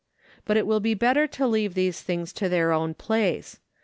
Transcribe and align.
But 0.45 0.57
it 0.57 0.65
will 0.65 0.79
be 0.79 0.95
better 0.95 1.27
to 1.27 1.45
leave 1.45 1.75
these 1.75 2.01
things 2.01 2.33
to 2.33 2.49
their 2.49 2.71
own 2.71 2.95
place. 2.95 3.59